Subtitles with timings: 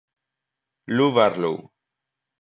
[0.95, 1.55] Lou Barlow.